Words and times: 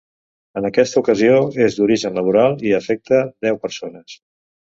En 0.61 0.67
aquesta 0.69 1.01
ocasió, 1.03 1.35
és 1.65 1.77
d’origen 1.81 2.17
laboral, 2.21 2.57
i 2.71 2.75
afecta 2.79 3.21
deu 3.49 3.61
persones. 3.69 4.19